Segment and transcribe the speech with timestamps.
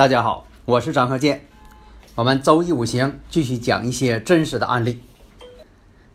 [0.00, 1.42] 大家好，我是张鹤剑。
[2.14, 5.02] 我们周易五行继续讲一些真实的案例。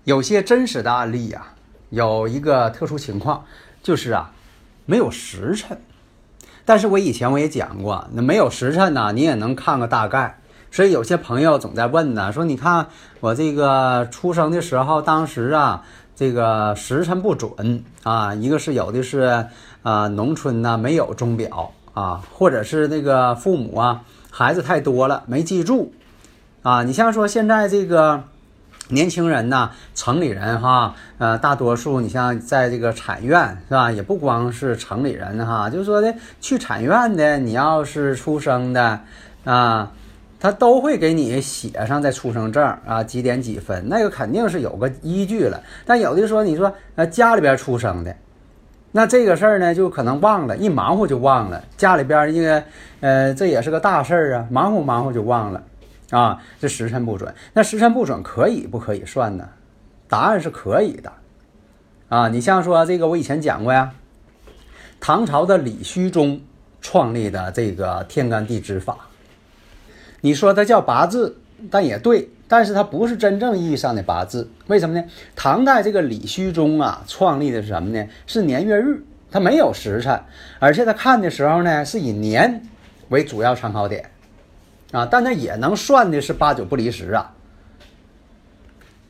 [0.05, 1.53] 有些真实的案例呀、
[1.91, 3.45] 有一个特殊情况，
[3.83, 4.31] 就是啊，
[4.87, 5.79] 没有时辰。
[6.65, 10.39] 但是我以前我也讲过，那没有时辰呢，你也能看个大概。
[10.71, 12.87] 所以有些朋友总在问呢，说你看
[13.19, 15.83] 我这个出生的时候，当时啊，
[16.15, 19.45] 这个时辰不准啊，一个是有的是
[19.83, 25.91] 啊，农村呢没有钟表啊，或者是那个父母啊孩子太多了没记住
[26.61, 26.83] 啊。
[26.83, 28.23] 你像说现在这个
[28.89, 38.99] 年轻人呐，城里人哈，呃，大多数你像在这个产院是吧，也不光是城里人哈，就是说的去产院的，你要是出生的
[39.43, 39.91] 啊。
[40.37, 45.63] 他都会给你写上在出生证啊，几点几分，那个肯定是有个依据了。
[45.87, 48.15] 但有的说，你说呃家里边出生的，
[48.97, 51.61] 那这个事儿呢就可能忘了，一忙活就忘了。
[51.75, 52.63] 家里边这个
[53.01, 55.61] 呃这也是个大事儿啊，忙活忙活就忘了
[56.11, 56.41] 啊。
[56.61, 59.49] 这时辰不准，那时辰不准可以不可以算呢？
[60.07, 61.11] 答案是可以的
[62.07, 62.29] 啊。
[62.29, 63.91] 你像说这个我以前讲过呀，
[65.01, 66.39] 唐朝的李虚中
[66.79, 68.97] 创立的这个天干地支法。
[70.21, 71.35] 你说它叫八字，
[71.69, 74.49] 但也对，但是它不是真正意义上的八字。
[74.67, 75.05] 为什么呢？
[75.35, 78.07] 唐代这个李虚中啊，创立的是什么呢？
[78.27, 80.21] 是年月日，它没有时辰，
[80.59, 82.61] 而且他看的时候呢，是以年
[83.09, 84.09] 为主要参考点
[84.91, 87.33] 啊，但它也能算的是八九不离十啊。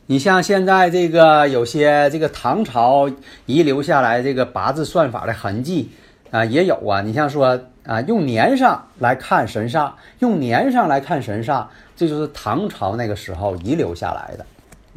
[0.08, 3.10] 你像现在这个有些这个唐朝
[3.46, 5.92] 遗留下来这个八字算法的痕迹
[6.32, 7.02] 啊，也有啊。
[7.02, 7.60] 你像说。
[7.86, 14.46] 啊，用年上来看神煞，用年上来看神煞，这就是唐朝那个时候遗留下来的。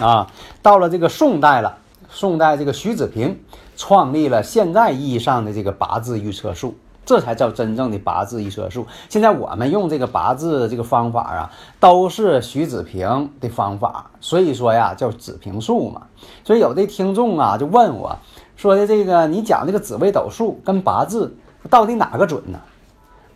[0.07, 0.31] 啊，
[0.63, 1.79] 到了这个宋代了，
[2.09, 3.39] 宋代这个徐子平
[3.77, 8.87] 创立了现在意义上的这个八字预测术，这才叫真正的八字预测术。
[9.09, 11.51] 现在我们用这个八字这个方法啊，
[11.81, 16.03] 都是徐子平的方法，所以说呀，叫子平术嘛。
[16.45, 18.17] 所以有的听众啊就问我
[18.57, 21.37] 说的这个，你讲这个紫微斗数跟八字
[21.69, 22.61] 到底哪个准呢？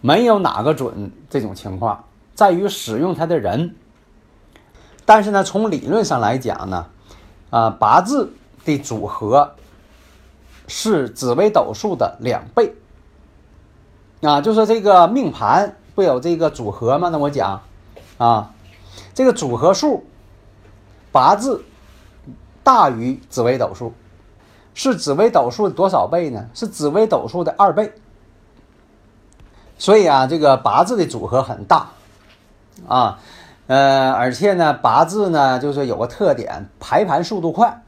[0.01, 2.05] 没有哪个准这种情况，
[2.43, 3.77] 在于使用它的人。
[5.05, 6.87] 但是呢，从理论上来讲呢，
[7.51, 8.33] 啊，八字
[8.65, 9.55] 的组合
[10.67, 12.75] 是紫微斗数的两倍。
[14.23, 17.11] 啊，就说这个命盘不有这个组合吗？
[17.11, 17.63] 那我讲，
[18.19, 18.51] 啊，
[19.15, 20.05] 这个组合数
[21.13, 21.65] 八字
[22.65, 23.93] 大于紫微斗数，
[24.75, 26.49] 是紫微斗数的多少倍呢？
[26.55, 27.93] 是紫微斗数的二倍。
[29.79, 31.91] 所以啊，这个八字的组合很大，
[32.87, 33.19] 啊，
[33.67, 37.83] 呃，而且呢，八字呢就是有个特点，排盘速度快，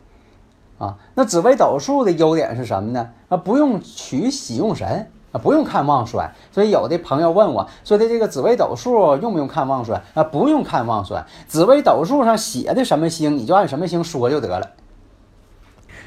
[0.78, 3.10] 啊，那紫微斗数的优点是什么呢？
[3.28, 6.32] 啊，不用取喜用神啊，不用看旺衰。
[6.52, 10.22] 所以有的朋友问我说的这个紫微斗数用不用看旺衰啊？
[10.22, 14.70] 不用看旺衰，紫微斗数上写的什么星，你就按什么星说就得了。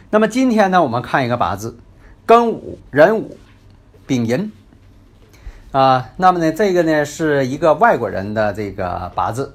[0.09, 1.77] 那么今天呢，我们看一个八字，
[2.25, 3.37] 庚午、壬午、
[4.05, 4.51] 丙寅。
[5.77, 9.53] 啊，那么呢，这个呢是一个外国人的这个八字，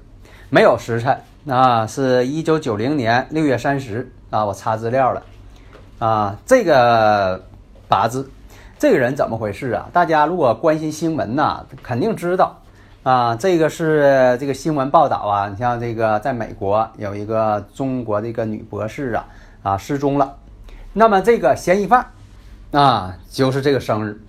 [0.50, 5.20] 没有时辰啊，是一九九零年六月三十啊，我查资料了
[5.98, 7.42] 啊，这个
[7.88, 8.30] 八字，
[8.78, 9.88] 这个人怎么回事啊？
[9.92, 12.56] 大家如果关心新闻呐，肯定知道
[13.02, 19.26] 啊，这个是这个新闻报道啊，你像这个在美国有一个中国的一个女博士啊
[19.64, 20.36] 啊失踪了，
[20.92, 22.06] 那么这个嫌疑犯
[22.70, 24.20] 啊就是这个生日。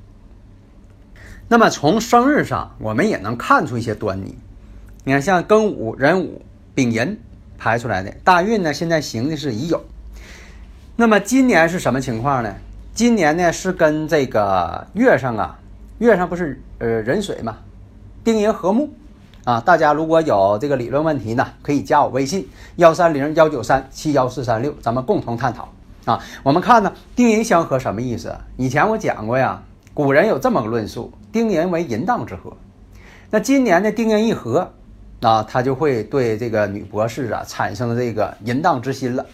[1.54, 4.36] 那么从生日上，我们也能看出一些端倪。
[5.04, 6.42] 你看，像庚午、壬午、
[6.74, 7.20] 丙寅
[7.60, 9.80] 排出来的大运呢，现在行的是乙酉。
[10.96, 12.56] 那么今年是什么情况呢？
[12.96, 15.60] 今年呢是跟这个月上啊，
[16.00, 17.58] 月上不是呃壬水嘛，
[18.24, 18.90] 丁寅合木
[19.44, 19.62] 啊。
[19.62, 25.72] 大家如果有这个理论问题呢，可以加我微信幺三零幺九三七幺四三六，咱们共同探讨
[26.06, 26.20] 啊。
[26.42, 28.36] 我们看呢，丁寅相合什么意思？
[28.58, 29.62] 以前我讲过呀。
[29.96, 32.56] 古人有这么个论述：丁寅为淫荡之合。
[33.30, 34.72] 那今年的丁寅一合，
[35.22, 39.26] 啊，他就会对这个女博士啊产生这个淫荡之心了。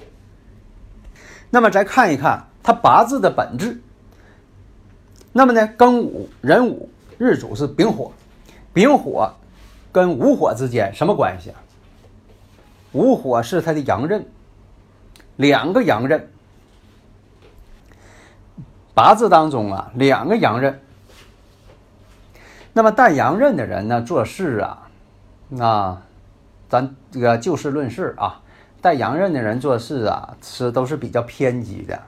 [1.50, 3.82] 那么再看一看他八字的本质。
[5.34, 8.12] 那么呢，庚午壬午日主是丙火，
[8.74, 9.32] 丙火
[9.92, 11.60] 跟午火之间什么关系啊？
[12.94, 14.26] 午火是他的阳刃，
[15.36, 16.30] 两个阳刃。
[18.94, 20.80] 八字当中啊，两个阳刃。
[22.74, 24.90] 那么带阳刃的人呢，做事啊，
[25.60, 26.02] 啊，
[26.70, 28.42] 咱这个就事论事啊，
[28.80, 32.00] 带阳刃的人做事啊，是都是比较偏激的，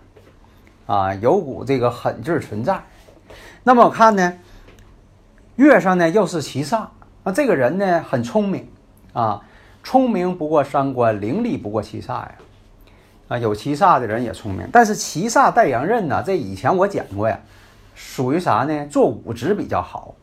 [0.86, 2.80] 啊，有股这个狠劲存在。
[3.63, 4.34] 那么我看呢，
[5.56, 6.86] 月上呢又是七煞，
[7.24, 8.69] 那这个人呢很聪明
[9.13, 9.42] 啊，
[9.84, 12.31] 聪明不过三关，伶俐不过七煞呀。
[13.30, 17.40] 啊，有七煞的人也聪明，但是七煞带阳刃呢，这以前我讲过呀，
[17.96, 18.86] 属于啥呢？
[18.88, 20.13] 做武职比较好。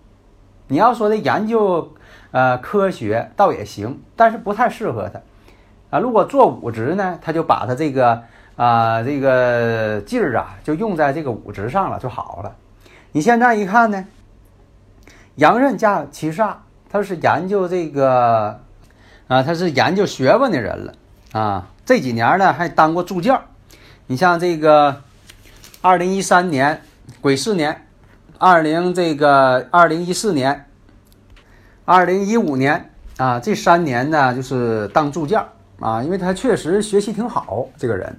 [0.69, 1.95] 你要说的研究
[2.31, 5.21] 呃科学倒也行，但是不太适合他
[5.91, 5.99] 啊。
[5.99, 8.23] 如果做武职呢，他就把他这个
[8.57, 12.55] 啊这个劲儿啊，就用在这个武职上了就好了。
[13.13, 14.07] 你现在一看呢，
[15.37, 16.53] 杨任加七煞，
[16.91, 18.61] 他是研究这个
[19.27, 20.95] 啊，他是研究学问的人了
[21.33, 21.69] 啊。
[21.87, 23.43] 这几年呢还当过助教。
[24.09, 25.03] 你像这个
[25.81, 26.83] 二零一三年
[27.23, 27.88] 癸巳年，
[28.39, 30.67] 二零这个二零一四年，
[31.85, 35.49] 二零一五年啊，这三年呢就是当助教
[35.81, 38.17] 啊，因为他确实学习挺好，这个人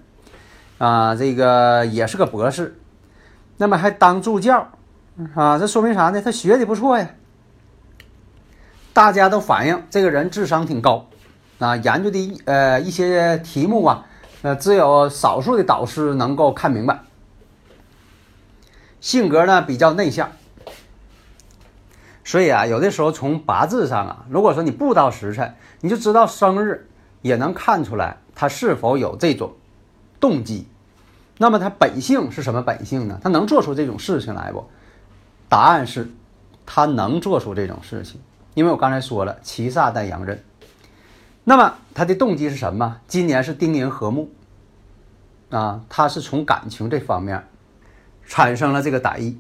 [0.78, 2.78] 啊，这个也是个博士，
[3.56, 4.68] 那么还当助教。
[5.36, 6.22] 啊，这说明啥呢？
[6.22, 7.10] 他学的不错呀。
[8.92, 11.08] 大家都反映这个人智商挺高，
[11.60, 14.06] 啊，研究的呃一些题目啊，
[14.42, 17.00] 呃，只有少数的导师能够看明白。
[19.02, 20.32] 性格呢比较内向，
[22.24, 26.88] 所以啊，有的时候从八字上啊，如果说你不到时辰，你就知道生日，
[27.22, 29.54] 也能看出来他是否有这种
[30.20, 30.68] 动机。
[31.38, 33.20] 那么他本性是什么本性呢？
[33.24, 34.70] 他能做出这种事情来不？
[35.48, 36.12] 答案是，
[36.66, 38.20] 他能做出这种事情，
[38.54, 40.44] 因为我刚才说了，七煞带阳刃。
[41.46, 42.98] 那么他的动机是什么？
[43.08, 44.30] 今年是丁寅合木，
[45.50, 47.48] 啊，他是从感情这方面
[48.30, 49.38] 产生了这个歹意。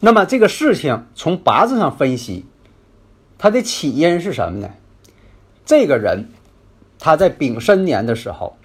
[0.00, 2.46] 那么这个事情从八字上分析，
[3.38, 4.70] 它的起因是什么呢？
[5.64, 6.30] 这个人
[6.98, 8.56] 他在丙申年的时候，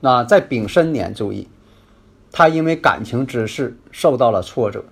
[0.00, 1.48] 那，在丙申年，注意。
[2.32, 4.84] 他因为感情之事受到了挫折，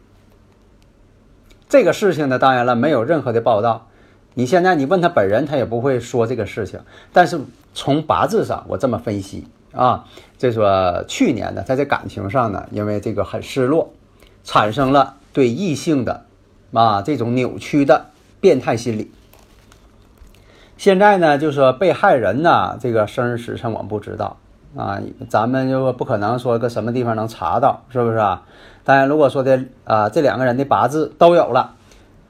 [1.69, 3.89] 这个事情呢，当然了，没有任何的报道。
[4.35, 6.81] 你现在你问他本人，他也不会说这个事情。
[7.13, 7.41] 但是
[7.75, 10.07] 从八字上，我这么分析啊，
[10.39, 13.93] 这说去年呢，他在感情上呢，因为这个很失落，
[14.45, 16.25] 产生了对异性的
[16.73, 18.07] 啊这种扭曲的
[18.41, 19.11] 变态心理。
[20.77, 24.37] 现在呢，就说被害人呢，这个生日时辰我们不知道。
[24.77, 25.01] 啊，
[25.31, 28.43] 咱们就不可能说个什么地方能查到，是不是啊？
[28.85, 31.75] 当然，如果说的啊，这两个人的八字都有了，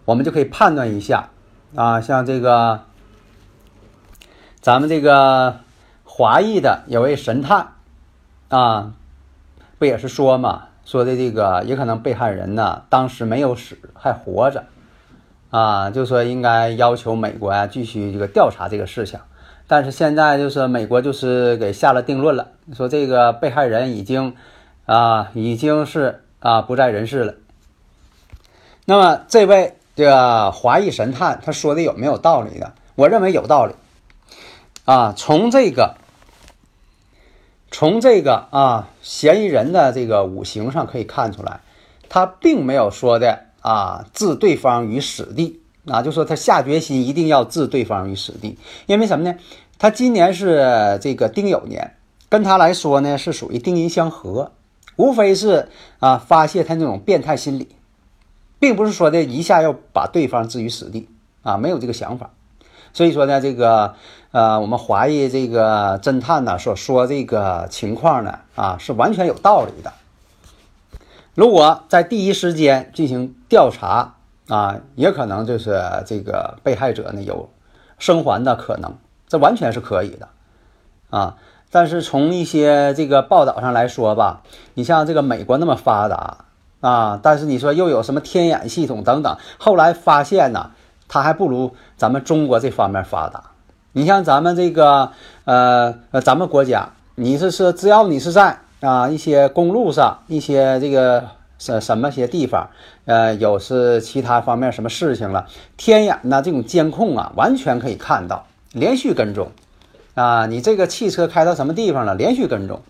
[0.04, 1.30] 我们就可以判断一下
[1.74, 2.00] 啊。
[2.00, 2.82] 像这个，
[4.60, 5.56] 咱们这个
[6.18, 7.74] 华裔的有位神探
[8.48, 8.92] 啊，
[9.78, 10.64] 不也是说嘛？
[10.84, 14.64] 说的这个也可能被害人呢，当时没有死，还活着
[15.50, 19.20] 啊，就说应该要求美国呀继续这个调查这个事情。
[19.68, 24.34] 但是现在就是美国就是给下了定论了，说这个被害人已经
[24.86, 27.34] 啊已经是啊不在人世了。
[28.86, 32.72] 那么这位这个华裔神探他说的有没有道理呢？
[32.96, 33.74] 我认为有道理
[34.84, 35.14] 啊。
[35.16, 35.94] 从这个
[37.70, 41.60] 从这个啊嫌疑人的这个五行上可以看出来，
[42.08, 45.60] 他并没有说的啊置对方于死地。
[45.90, 49.38] 啊，就说他下决心一定要置对方于死地，因为什么呢？
[49.78, 51.94] 他今年是这个丁酉年，
[52.28, 54.52] 跟他来说呢是属于丁寅相合，
[54.96, 57.68] 无非是啊发泄他那种变态心理，
[58.58, 61.08] 并不是说的一下要把对方置于死地
[61.42, 62.32] 啊，没有这个想法。
[62.98, 63.94] 所以说呢，这个
[64.32, 69.92] 呃，我们华裔这个侦探呢所说这个情况呢啊是完全有道理的。
[71.36, 74.14] 如果在第一时间进行调查。
[74.48, 77.50] 啊，也可能就是这个被害者呢有
[77.98, 78.94] 生还的可能，
[79.28, 80.28] 这完全是可以的
[81.10, 81.36] 啊。
[81.70, 84.40] 但是从一些这个报道上来说吧，
[84.72, 86.46] 你像这个美国那么发达
[86.80, 90.70] 啊，但是你说又有什么天眼系统等等，后来发现呢，
[91.08, 93.42] 它还不如咱们中国这方面发达。
[93.92, 95.10] 你像咱们这个
[95.44, 101.24] 呃呃，咱们国家，你是说只要你是在啊一些公路上、一些这个
[101.58, 102.68] 什什么些地方，
[103.06, 105.46] 呃，有是其他方面什么事情了，
[105.76, 109.50] 天眼呐这种监控啊，完全可以看到，连续跟踪，
[110.14, 112.82] 啊，你这个汽车开到什么地方了，连续跟踪，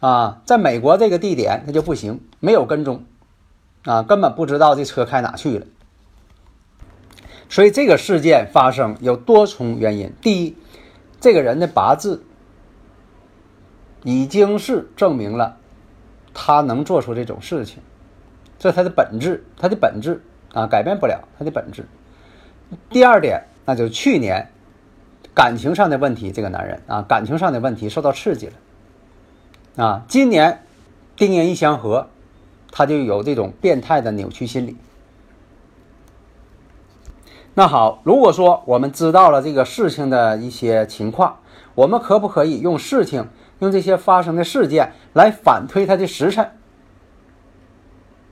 [0.00, 3.04] 啊，在美国这个地点它就不行，没有跟踪，
[3.84, 5.66] 啊，根本不知道这车开哪去了。
[7.52, 10.56] 所以这个事件发生有多重原因，第一，
[11.20, 12.24] 这个人的八字
[14.04, 15.58] 已经是证明了
[16.32, 17.82] 他能做出这种事情。
[18.58, 20.22] 这是他的本质，他的本质
[20.54, 21.84] 啊，改变不了他的本质。
[22.88, 24.48] 第二点，那就去年
[25.34, 30.06] 感情上的问题，这个男人啊，感情上的问题受到刺激了啊。
[30.08, 30.62] 今年
[31.16, 32.08] 丁壬一相合，
[32.70, 34.74] 他就有这种变态的扭曲心理。
[37.54, 41.36] 那好，如果说我们知道了这个事情的一些情况，
[41.74, 43.28] 我们可不可以用事情，
[43.58, 46.50] 用这些发生的事件来反推他的时辰？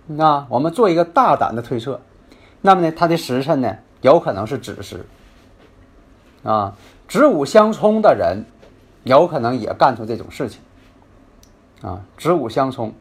[0.06, 2.00] 那我们做一个大胆的推测，
[2.62, 5.04] 那么呢，他的时辰呢，有可能是子时。
[6.42, 6.74] 啊，
[7.06, 8.46] 子午相冲的人，
[9.04, 10.62] 有可能也干出这种事情。
[11.82, 12.94] 啊，子午相冲，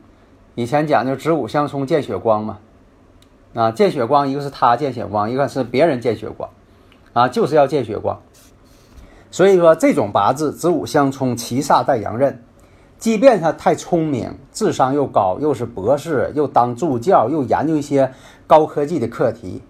[0.55, 2.59] 以前讲究子午相冲见血光嘛。
[3.53, 6.49] 啊，见血光，一个是他见血光，一个是别人见血光。
[7.13, 8.21] 啊，就是要见血光。
[9.31, 12.43] 所以说，这种八字子午相冲，七煞带阳刃。
[12.97, 18.11] 即便他太聪明，智商又高，又是博士，又当助教，又研究一些
[18.45, 19.61] 高科技的课题，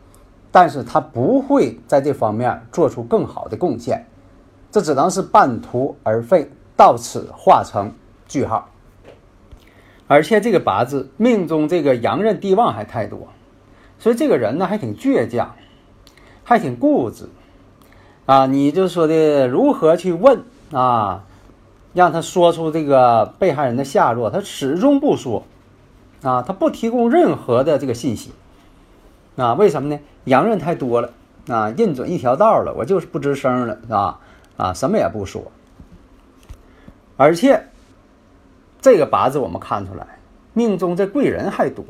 [0.52, 4.06] 但是他不会在这方面做出更好的贡献，
[4.72, 7.92] 这只能是半途而废，到此画成
[8.28, 8.68] 句号。
[10.08, 13.28] 而且这个八字命中这个阳刃地旺还太多，
[14.00, 15.54] 所以这个人呢还挺倔强，
[16.44, 17.30] 还挺固执，
[18.26, 21.26] 啊，你就说的如何去问啊？
[21.94, 25.44] 让他说出这个被害人的下落，他始终不说，
[26.22, 28.32] 啊，他不提供任何的这个信息，
[29.36, 30.00] 啊，为什么呢？
[30.26, 31.12] 阳刃太多了，
[31.48, 34.20] 啊，认准一条道了，我就是不吱声了，是吧？
[34.56, 35.52] 啊，什么也不说。
[37.18, 37.68] 而且
[38.80, 40.20] 这个八字我们看出来，
[40.54, 41.84] 命中这贵人还多，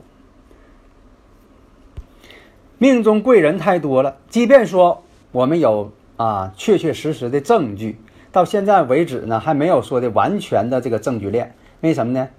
[2.80, 8.00] 命中贵人太多了，即便说我们有啊确确实实的证据。
[8.32, 12.30] 到现在为止呢，还没有说的完全的这个证据链，为什么呢？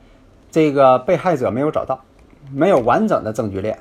[0.50, 2.02] 这个被害者没有找到，
[2.52, 3.78] 没有完整的证据链。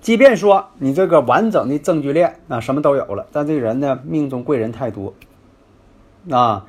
[0.00, 5.12] 即便说你这个完整的证据链啊，什么都有了，但这个人呢，命中贵人太多
[6.30, 6.66] 啊，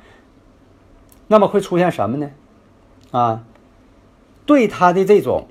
[1.28, 2.30] 那么会出现什么呢？
[3.12, 3.44] 啊，
[4.44, 5.46] 对他的这种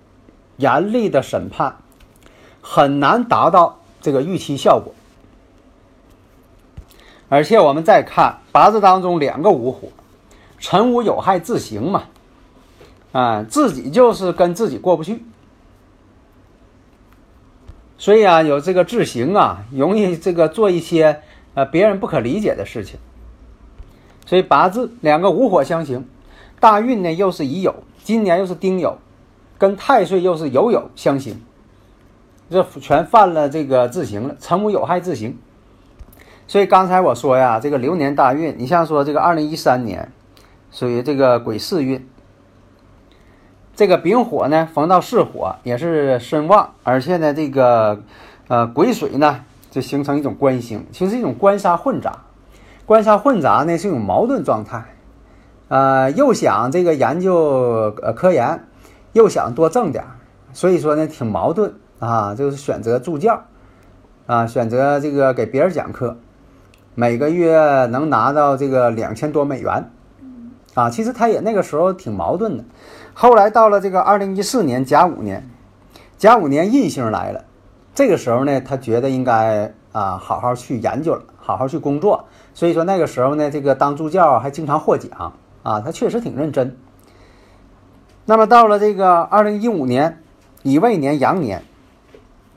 [0.57, 1.77] 严厉的审判，
[2.61, 4.93] 很难达到这个预期效果。
[7.29, 9.87] 而且我们再看八字当中两个午火，
[10.59, 12.03] 辰午有害自刑嘛，
[13.13, 15.23] 啊，自己就是跟自己过不去，
[17.97, 21.21] 所以啊，有这个自刑啊，容易这个做一些
[21.53, 22.99] 呃别人不可理解的事情。
[24.25, 26.05] 所以八字两个午火相刑，
[26.59, 28.95] 大运呢又是乙酉，今年又是丁酉，
[29.57, 31.41] 跟太岁又是酉酉相刑，
[32.51, 35.39] 这全犯了这个自刑了，辰午有害自刑。
[36.47, 40.11] 所以刚才我说呀，这个流年大运，你像说这个二零一三年，
[40.69, 42.05] 属于这个癸巳运，
[43.73, 48.03] 这个丙火呢逢到巳火，也是身旺，而且呢这个
[48.49, 52.25] 呃癸水呢就形成一种官星，其实一种官杀混杂，
[52.85, 54.83] 官杀混杂呢是一种矛盾状态，
[55.69, 58.67] 呃又想这个研究呃科研，
[59.13, 60.03] 又想多挣点，
[60.51, 61.75] 所以说呢挺矛盾。
[62.01, 63.43] 啊，就是选择助教
[64.25, 66.17] 啊，选择这个给别人讲课。
[66.95, 69.91] 每个月能拿到这个两千多美元，
[70.73, 72.65] 啊，其实他也那个时候挺矛盾的。
[73.13, 75.47] 后来到了这个二零一四年甲午年，
[76.17, 77.45] 甲午年印星来了，
[77.93, 82.25] 这个时候呢，他觉得应该啊好好去研究了，好好去工作。
[82.55, 86.75] 所以说那个时候呢，这个当助教还经常获奖啊，他确实挺认真。
[88.25, 90.23] 那么到了这个二零一五年
[90.63, 91.63] 乙未年羊年，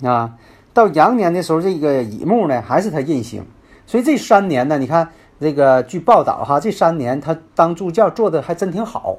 [0.04, 0.36] 啊，
[0.72, 3.44] 到羊年的时候，这个乙木呢还是他印星。
[3.86, 9.18] 所以这三年呢，你看这个据报道哈，这三年他当助教做的还真挺好，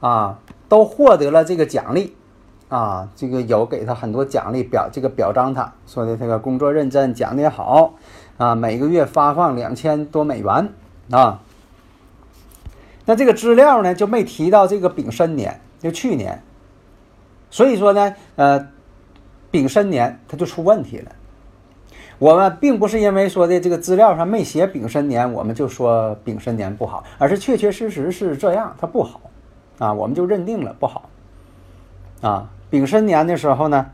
[0.00, 2.14] 啊，都获得了这个奖励，
[2.68, 7.94] 啊，这个有给他很多奖励表，这个表彰他说的这个工作认真，讲的也好，
[8.36, 10.68] 啊，每个月发放两千多美元
[11.10, 11.40] 啊。
[13.04, 16.42] 那这个资料呢就没提到这个丙申年，就去年，
[17.50, 18.68] 所以说呢，呃，
[19.56, 21.10] 丙申年他就出问题了。
[22.18, 29.18] 我们并不是因为说的这个资料上没写丙申年，我们就说丙申年不好，而是确确实实是这样，它不好，
[29.78, 31.08] 啊，我们就认定了不好，
[32.20, 32.86] 啊，丙。
[32.86, 33.86] 申年的时候呢，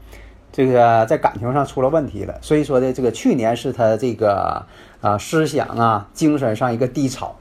[0.51, 4.67] 这个在感情上出了问题了，所以说的这个去年是他这个
[5.01, 7.37] 啊思想啊精神上一个低潮，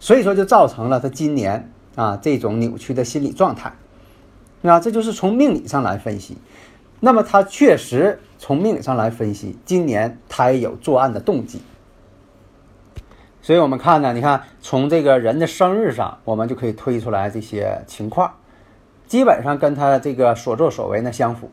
[0.00, 3.72] 所以说就造成了他今年啊这种扭曲的心理状态，
[4.60, 6.36] 那，这就是从命理上来分析。
[7.04, 11.60] 那么他确实从命理上来分析，今年他也有作案的动机。
[13.42, 18.32] 所以我们看呢，你看从这个人的生日上，我们就可以推出来这些情况，
[19.06, 21.50] 基本上跟他这个所作所为呢相符。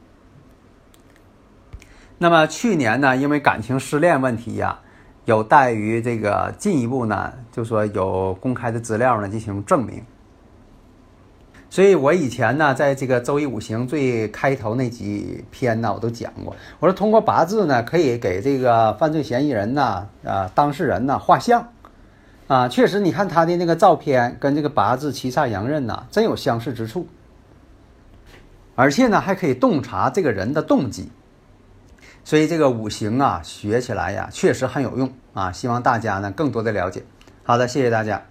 [2.18, 4.80] 那么去年呢，因为感情失恋问题呀，
[5.26, 10.02] 有待于这个进一步呢，就说有公开的资料呢进行证明。
[11.72, 21.70] 所以我以前呢，在这个周易五行最开头那几篇呢，我都讲过，我说通过八字呢，可以给这个犯罪嫌疑人呐，啊当事人呐画像。
[22.48, 27.08] 啊，确实，你看他的那个照片跟这个八字七煞阳刃呐，真有相似之处。
[28.76, 31.10] 而且呢，还可以洞察这个人的动机。
[32.26, 35.54] 所以这个五行啊，学起来呀，确实很有用啊！
[35.54, 37.04] 希望大家呢更多的了解。
[37.44, 38.31] 好的，谢谢大家。